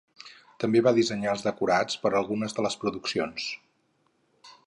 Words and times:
També 0.61 0.79
va 0.87 0.93
dissenyar 0.99 1.33
els 1.35 1.43
decorats 1.49 1.99
per 2.05 2.11
algunes 2.21 2.57
de 2.59 2.65
les 2.67 2.79
produccions. 2.85 3.47